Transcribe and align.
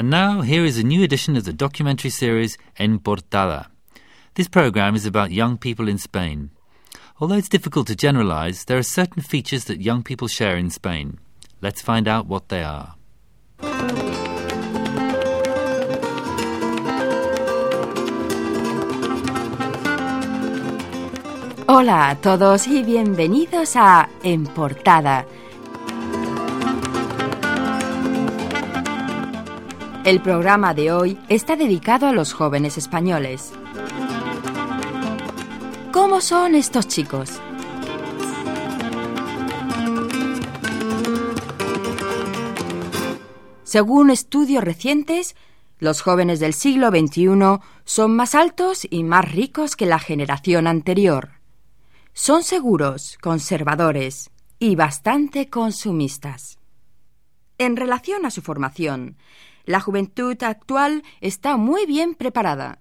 And 0.00 0.08
now, 0.08 0.40
here 0.40 0.64
is 0.64 0.78
a 0.78 0.82
new 0.82 1.02
edition 1.02 1.36
of 1.36 1.44
the 1.44 1.52
documentary 1.52 2.08
series 2.08 2.56
En 2.78 3.00
Portada. 3.00 3.66
This 4.32 4.48
program 4.48 4.94
is 4.94 5.04
about 5.04 5.30
young 5.30 5.58
people 5.58 5.88
in 5.90 5.98
Spain. 5.98 6.52
Although 7.20 7.34
it's 7.34 7.50
difficult 7.50 7.86
to 7.88 7.94
generalize, 7.94 8.64
there 8.64 8.78
are 8.78 8.82
certain 8.82 9.22
features 9.22 9.66
that 9.66 9.82
young 9.82 10.02
people 10.02 10.26
share 10.26 10.56
in 10.56 10.70
Spain. 10.70 11.18
Let's 11.60 11.82
find 11.82 12.08
out 12.08 12.26
what 12.26 12.48
they 12.48 12.62
are. 12.62 12.96
Hola 21.68 22.08
a 22.08 22.16
todos 22.22 22.66
y 22.68 22.82
bienvenidos 22.84 23.76
a 23.76 24.08
En 24.24 24.46
Portada. 24.46 25.26
El 30.02 30.22
programa 30.22 30.72
de 30.72 30.92
hoy 30.92 31.18
está 31.28 31.56
dedicado 31.56 32.06
a 32.06 32.12
los 32.12 32.32
jóvenes 32.32 32.78
españoles. 32.78 33.52
¿Cómo 35.92 36.22
son 36.22 36.54
estos 36.54 36.88
chicos? 36.88 37.38
Según 43.62 44.10
estudios 44.10 44.64
recientes, 44.64 45.36
los 45.78 46.00
jóvenes 46.00 46.40
del 46.40 46.54
siglo 46.54 46.88
XXI 46.88 47.60
son 47.84 48.16
más 48.16 48.34
altos 48.34 48.86
y 48.88 49.04
más 49.04 49.30
ricos 49.30 49.76
que 49.76 49.84
la 49.84 49.98
generación 49.98 50.66
anterior. 50.66 51.32
Son 52.14 52.42
seguros, 52.42 53.18
conservadores 53.20 54.30
y 54.58 54.76
bastante 54.76 55.50
consumistas. 55.50 56.59
En 57.60 57.76
relación 57.76 58.24
a 58.24 58.30
su 58.30 58.40
formación, 58.40 59.18
la 59.66 59.80
juventud 59.80 60.42
actual 60.42 61.02
está 61.20 61.58
muy 61.58 61.84
bien 61.84 62.14
preparada. 62.14 62.78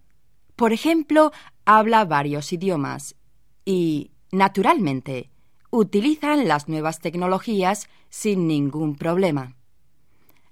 Por 0.56 0.72
ejemplo, 0.72 1.34
habla 1.66 2.06
varios 2.06 2.54
idiomas 2.54 3.18
y, 3.66 4.12
naturalmente, 4.32 5.32
utilizan 5.70 6.48
las 6.48 6.70
nuevas 6.70 7.00
tecnologías 7.00 7.90
sin 8.10 8.48
ningún 8.48 8.96
problema. 8.96 9.58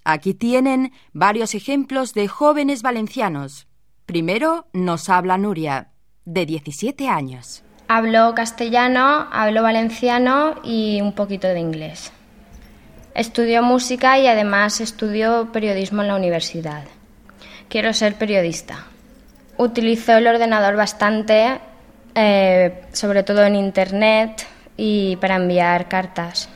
Aquí 0.04 0.34
tienen 0.34 0.92
varios 1.14 1.56
ejemplos 1.56 2.14
de 2.14 2.28
jóvenes 2.28 2.82
valencianos. 2.82 3.70
Primero 4.06 4.68
nos 4.74 5.08
habla 5.08 5.38
Nuria, 5.38 5.94
de 6.26 6.46
17 6.46 7.08
años. 7.08 7.64
Hablo 7.88 8.36
castellano, 8.36 9.30
hablo 9.32 9.64
valenciano 9.64 10.56
y 10.66 11.00
un 11.00 11.16
poquito 11.16 11.48
de 11.48 11.62
inglés. 11.62 12.12
Estudio 13.18 13.64
música 13.64 14.20
y 14.20 14.28
además 14.28 14.80
estudio 14.80 15.52
periodismo 15.52 16.04
en 16.04 16.10
la 16.10 16.16
universidad. 16.16 16.84
Quiero 17.68 17.92
ser 17.92 18.14
periodista. 18.14 18.86
Utilizo 19.58 20.14
el 20.14 20.28
ordenador 20.28 20.76
bastante, 20.76 21.60
eh, 22.14 22.84
sobre 22.94 23.24
todo 23.24 23.44
en 23.44 23.56
Internet 23.56 24.46
y 24.78 25.16
para 25.16 25.38
enviar 25.38 25.90
cartas. 25.90 26.48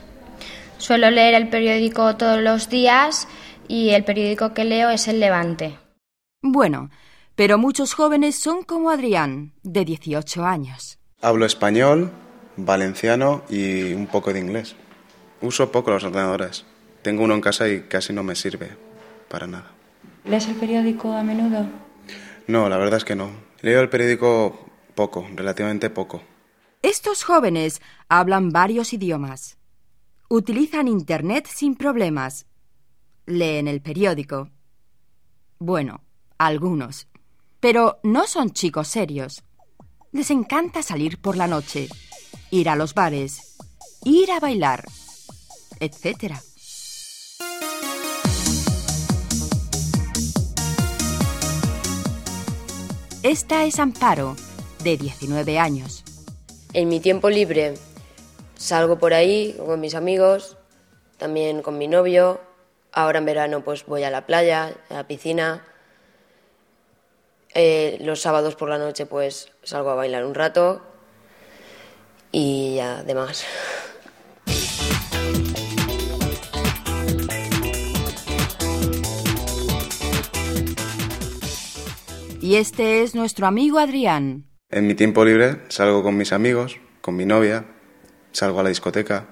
Suelo 0.78 1.10
leer 1.10 1.34
el 1.34 1.48
periódico 1.48 2.14
todos 2.14 2.40
los 2.40 2.68
días 2.68 3.26
y 3.66 3.90
el 3.90 4.04
periódico 4.04 4.54
que 4.54 4.62
leo 4.62 4.90
es 4.90 5.08
El 5.08 5.18
Levante. 5.18 5.76
Bueno, 6.42 6.90
pero 7.34 7.58
muchos 7.58 7.92
jóvenes 7.92 8.36
son 8.36 8.62
como 8.62 8.90
Adrián, 8.90 9.50
de 9.64 9.84
18 9.84 10.44
años. 10.44 11.00
Hablo 11.20 11.44
español, 11.44 12.12
valenciano 12.56 13.42
y 13.48 13.94
un 13.94 14.06
poco 14.06 14.32
de 14.32 14.38
inglés. 14.38 14.76
Uso 15.42 15.72
poco 15.72 15.90
los 15.90 16.04
ordenadores. 16.04 16.64
Tengo 17.02 17.24
uno 17.24 17.34
en 17.34 17.40
casa 17.40 17.68
y 17.68 17.82
casi 17.82 18.12
no 18.12 18.22
me 18.22 18.36
sirve 18.36 18.76
para 19.28 19.48
nada. 19.48 19.72
¿Lees 20.24 20.46
el 20.46 20.54
periódico 20.54 21.12
a 21.12 21.24
menudo? 21.24 21.66
No, 22.46 22.68
la 22.68 22.76
verdad 22.76 22.98
es 22.98 23.04
que 23.04 23.16
no. 23.16 23.30
Leo 23.60 23.80
el 23.80 23.88
periódico 23.88 24.66
poco, 24.94 25.26
relativamente 25.34 25.90
poco. 25.90 26.22
Estos 26.80 27.24
jóvenes 27.24 27.82
hablan 28.08 28.50
varios 28.50 28.92
idiomas. 28.92 29.58
Utilizan 30.28 30.86
Internet 30.86 31.48
sin 31.52 31.74
problemas. 31.74 32.46
Leen 33.26 33.66
el 33.66 33.82
periódico. 33.82 34.48
Bueno, 35.58 36.02
algunos. 36.38 37.08
Pero 37.58 37.98
no 38.04 38.28
son 38.28 38.50
chicos 38.50 38.86
serios. 38.86 39.42
Les 40.12 40.30
encanta 40.30 40.82
salir 40.82 41.20
por 41.20 41.36
la 41.36 41.48
noche, 41.48 41.88
ir 42.50 42.68
a 42.68 42.76
los 42.76 42.94
bares, 42.94 43.56
ir 44.04 44.30
a 44.30 44.40
bailar 44.40 44.84
etc. 45.82 46.34
Esta 53.24 53.64
es 53.64 53.78
Amparo, 53.80 54.36
de 54.84 54.96
19 54.96 55.58
años. 55.58 56.04
En 56.72 56.88
mi 56.88 57.00
tiempo 57.00 57.30
libre 57.30 57.74
salgo 58.56 58.98
por 58.98 59.12
ahí 59.12 59.56
con 59.58 59.80
mis 59.80 59.96
amigos, 59.96 60.56
también 61.18 61.62
con 61.62 61.78
mi 61.78 61.88
novio. 61.88 62.40
Ahora 62.92 63.18
en 63.18 63.24
verano 63.24 63.64
pues 63.64 63.84
voy 63.84 64.04
a 64.04 64.10
la 64.10 64.24
playa, 64.24 64.74
a 64.88 64.94
la 64.94 65.08
piscina. 65.08 65.66
Eh, 67.54 67.98
los 68.00 68.20
sábados 68.20 68.54
por 68.54 68.68
la 68.68 68.78
noche 68.78 69.04
pues 69.04 69.50
salgo 69.64 69.90
a 69.90 69.94
bailar 69.96 70.24
un 70.24 70.34
rato 70.34 70.80
y 72.30 72.78
además. 72.78 73.44
Y 82.42 82.56
este 82.56 83.04
es 83.04 83.14
nuestro 83.14 83.46
amigo 83.46 83.78
Adrián. 83.78 84.46
En 84.68 84.88
mi 84.88 84.96
tiempo 84.96 85.24
libre 85.24 85.62
salgo 85.68 86.02
con 86.02 86.16
mis 86.16 86.32
amigos, 86.32 86.76
con 87.00 87.14
mi 87.14 87.24
novia, 87.24 87.66
salgo 88.32 88.58
a 88.58 88.64
la 88.64 88.68
discoteca. 88.68 89.28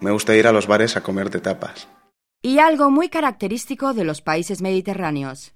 Me 0.00 0.10
gusta 0.10 0.36
ir 0.36 0.46
a 0.46 0.52
los 0.52 0.66
bares 0.66 0.94
a 0.94 1.02
comer 1.02 1.30
de 1.30 1.40
tapas. 1.40 1.88
Y 2.42 2.58
algo 2.58 2.90
muy 2.90 3.08
característico 3.08 3.94
de 3.94 4.04
los 4.04 4.20
países 4.20 4.60
mediterráneos. 4.60 5.54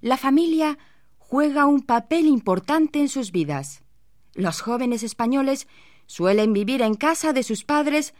La 0.00 0.16
familia 0.16 0.78
juega 1.16 1.66
un 1.66 1.82
papel 1.82 2.26
importante 2.26 2.98
en 2.98 3.08
sus 3.08 3.30
vidas. 3.30 3.84
Los 4.34 4.62
jóvenes 4.62 5.04
españoles 5.04 5.68
suelen 6.06 6.52
vivir 6.52 6.82
en 6.82 6.94
casa 6.94 7.32
de 7.32 7.44
sus 7.44 7.62
padres 7.62 8.14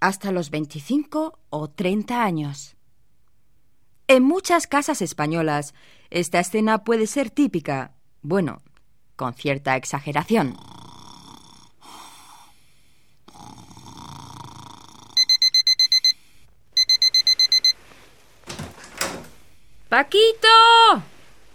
hasta 0.00 0.32
los 0.32 0.50
25 0.50 1.38
o 1.50 1.70
30 1.70 2.24
años. 2.24 2.77
En 4.10 4.22
muchas 4.22 4.66
casas 4.66 5.02
españolas, 5.02 5.74
esta 6.08 6.40
escena 6.40 6.82
puede 6.82 7.06
ser 7.06 7.28
típica, 7.28 7.92
bueno, 8.22 8.62
con 9.16 9.34
cierta 9.34 9.76
exageración. 9.76 10.56
Paquito, 19.90 20.48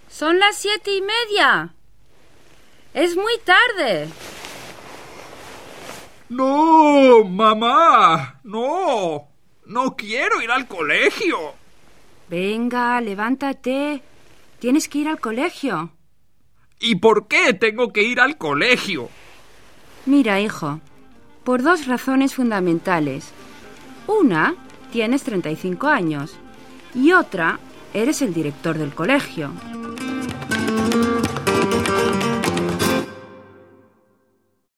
son 0.07 0.37
las 0.37 0.55
siete 0.55 0.95
y 0.95 1.01
media. 1.01 1.73
Es 2.93 3.15
muy 3.15 3.33
tarde. 3.43 4.09
No, 6.29 7.23
mamá, 7.23 8.39
no. 8.43 9.27
No 9.65 9.95
quiero 9.95 10.39
ir 10.39 10.51
al 10.51 10.67
colegio. 10.67 11.62
Venga, 12.29 12.99
levántate. 13.01 14.01
Tienes 14.59 14.87
que 14.87 14.99
ir 14.99 15.07
al 15.07 15.19
colegio. 15.19 15.91
¿Y 16.79 16.95
por 16.95 17.27
qué 17.27 17.53
tengo 17.53 17.93
que 17.93 18.03
ir 18.03 18.19
al 18.19 18.37
colegio? 18.37 19.09
Mira, 20.05 20.41
hijo, 20.41 20.81
por 21.43 21.63
dos 21.63 21.87
razones 21.87 22.35
fundamentales. 22.35 23.31
Una, 24.07 24.55
tienes 24.91 25.23
35 25.23 25.87
años. 25.87 26.35
Y 26.93 27.13
otra, 27.13 27.59
eres 27.93 28.21
el 28.21 28.33
director 28.33 28.77
del 28.77 28.93
colegio. 28.93 29.51